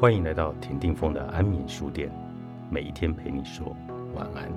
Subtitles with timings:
[0.00, 2.10] 欢迎来到田定峰的安眠书店，
[2.70, 3.76] 每一天陪你说
[4.14, 4.50] 晚安。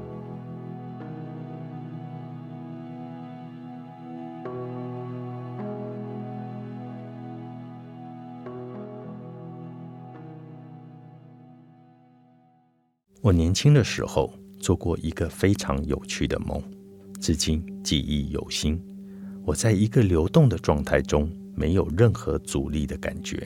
[13.22, 16.64] 我年轻的时候做过一个非常有趣的梦，
[17.20, 18.82] 至今记忆犹新。
[19.44, 23.46] 我在一个流动的状态中，没有任何阻力的感觉。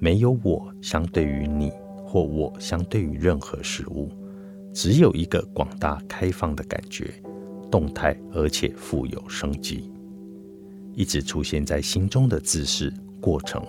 [0.00, 1.72] 没有我相对于你，
[2.04, 4.10] 或我相对于任何事物，
[4.72, 7.12] 只有一个广大开放的感觉，
[7.70, 9.90] 动态而且富有生机，
[10.94, 13.60] 一直出现在心中的姿势过程。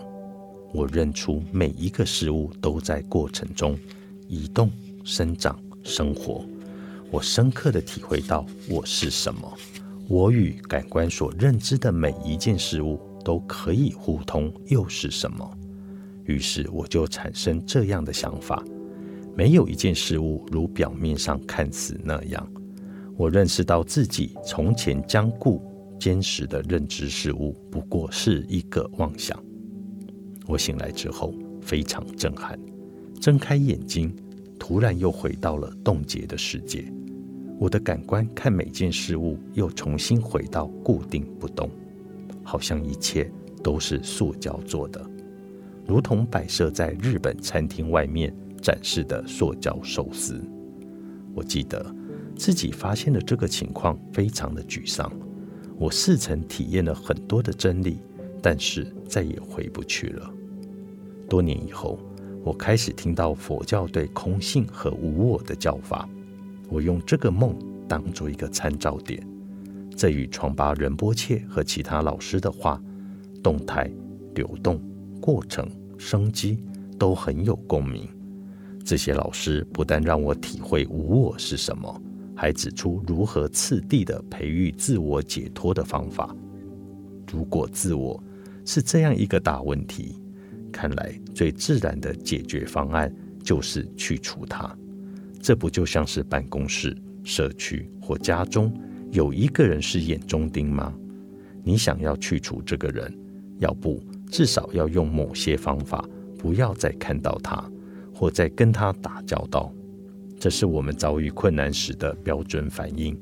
[0.71, 3.75] 我认出每一个事物都在过程中
[4.27, 4.70] 移动、
[5.03, 6.45] 生长、生活。
[7.09, 9.51] 我深刻的体会到我是什么，
[10.07, 15.57] 我与感官所认知的每一件事物都可以互通，又是什么？
[16.30, 18.63] 于是我就产生这样的想法：
[19.35, 22.48] 没有一件事物如表面上看似那样。
[23.18, 25.60] 我认识到自己从前僵固
[26.00, 29.44] 坚实的认知事物不过是一个妄想。
[30.46, 32.57] 我醒来之后非常震撼，
[33.20, 34.16] 睁开眼睛，
[34.60, 36.85] 突然又回到了冻结的世界。
[37.57, 41.72] 我的感官看每件事物又重新回到固定不动，
[42.44, 43.32] 好像一切
[43.63, 45.09] 都是塑胶做的。
[45.90, 50.40] 如同摆设在日本餐厅外面展示的塑胶寿司，
[51.34, 51.84] 我记得
[52.35, 55.12] 自己发现的这个情况非常的沮丧。
[55.79, 57.98] 我似曾体验了很多的真理，
[58.40, 60.32] 但是再也回不去了。
[61.27, 61.98] 多年以后，
[62.43, 66.07] 我开始听到佛教对空性和无我的教法，
[66.69, 67.57] 我用这个梦
[67.88, 69.28] 当做一个参照点，
[69.97, 72.79] 这与传巴仁波切和其他老师的话，
[73.41, 73.91] 动态
[74.35, 74.79] 流动。
[75.22, 76.57] 过程、生机
[76.97, 78.07] 都很有共鸣。
[78.83, 82.01] 这些老师不但让我体会无我是什么，
[82.33, 86.33] 还指出如何次第的培育自我解脱的方法。
[87.31, 88.23] 如果自我
[88.65, 90.15] 是这样一个大问题，
[90.71, 94.73] 看来最自然的解决方案就是去除它。
[95.41, 98.73] 这不就像是办公室、社区或家中
[99.11, 100.93] 有一个人是眼中钉吗？
[101.61, 103.13] 你想要去除这个人，
[103.59, 104.01] 要不？
[104.29, 106.07] 至少要用某些方法，
[106.38, 107.62] 不要再看到他，
[108.13, 109.73] 或再跟他打交道。
[110.40, 113.18] 这是我们遭遇困难时的标准反应。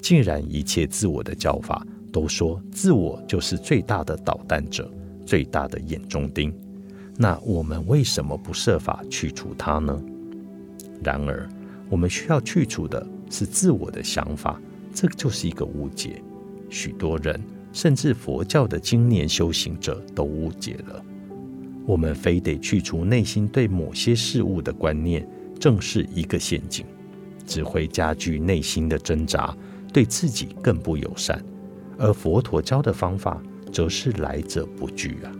[0.00, 4.88] 竟然一切自我的教法都说自我就是最大的捣蛋者，
[5.24, 6.54] 最大的眼中钉。
[7.16, 10.02] 那我们为什么不设法去除它呢？
[11.02, 11.48] 然而，
[11.88, 14.60] 我们需要去除的是自我的想法，
[14.92, 16.22] 这就是一个误解。
[16.68, 17.40] 许多人。
[17.72, 21.04] 甚至佛教的经年修行者都误解了，
[21.86, 25.26] 我们非得去除内心对某些事物的观念，
[25.58, 26.84] 正是一个陷阱，
[27.46, 29.56] 只会加剧内心的挣扎，
[29.92, 31.42] 对自己更不友善。
[31.98, 35.32] 而佛陀教的方法，则是来者不拒啊。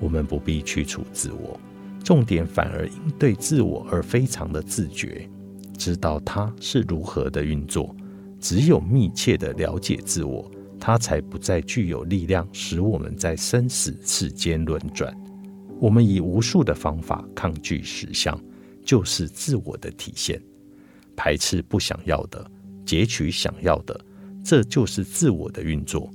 [0.00, 1.58] 我们不必去除自我，
[2.02, 5.28] 重点反而应对自我而非常的自觉，
[5.76, 7.94] 知道它是如何的运作。
[8.40, 10.48] 只有密切的了解自我。
[10.80, 15.14] 它才不再具有力量，使我们在生死世间轮转。
[15.80, 18.40] 我们以无数的方法抗拒实相，
[18.84, 20.40] 就是自我的体现。
[21.16, 22.50] 排斥不想要的，
[22.84, 24.00] 截取想要的，
[24.42, 26.10] 这就是自我的运作。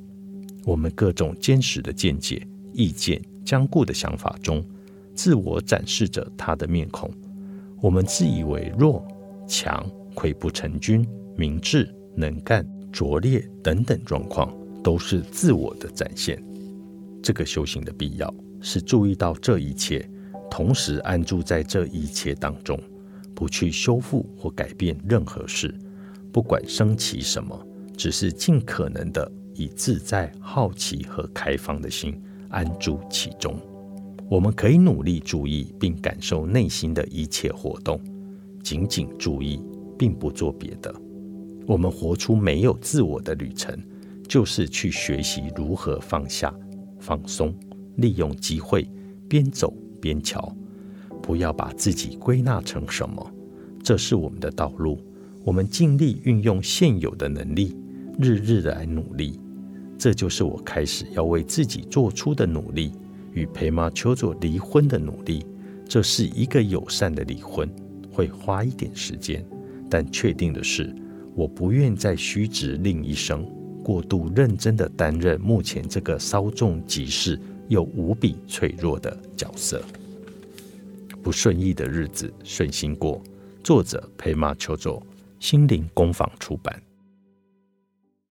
[0.65, 4.65] 我们各种坚实的见解、意见、坚固的想法中，
[5.13, 7.11] 自我展示着他的面孔。
[7.81, 9.05] 我们自以为弱、
[9.45, 9.85] 强、
[10.15, 12.65] 溃不成军、明智、能干。
[12.93, 16.41] 拙劣等等状况，都是自我的展现。
[17.23, 18.31] 这个修行的必要
[18.61, 20.07] 是注意到这一切，
[20.49, 22.79] 同时安住在这一切当中，
[23.33, 25.73] 不去修复或改变任何事，
[26.31, 27.67] 不管升起什么，
[27.97, 33.59] 只是尽可能的以自在、好奇和开放的心安住其中。
[34.29, 37.99] 我们可以努力注意并感受内心的一切活动，
[38.61, 39.59] 仅仅注意，
[39.97, 40.93] 并不做别的。
[41.65, 43.77] 我们活出没有自我的旅程，
[44.27, 46.53] 就是去学习如何放下、
[46.99, 47.53] 放松，
[47.97, 48.89] 利用机会，
[49.29, 50.55] 边走边瞧。
[51.21, 53.31] 不要把自己归纳成什么，
[53.81, 54.99] 这是我们的道路。
[55.45, 57.77] 我们尽力运用现有的能力，
[58.19, 59.39] 日日的来努力。
[59.97, 62.91] 这就是我开始要为自己做出的努力，
[63.31, 65.45] 与陪妈求佐离婚的努力。
[65.87, 67.69] 这是一个友善的离婚，
[68.11, 69.45] 会花一点时间，
[69.89, 70.93] 但确定的是。
[71.35, 73.43] 我不愿再虚掷另一生，
[73.83, 79.81] 过度认真的担任目前这个稍纵即逝又无比脆弱的角色。
[81.21, 83.21] 不顺意的日子顺心过。
[83.63, 85.01] 作者：佩玛求佐，
[85.39, 86.81] 心灵工坊出版。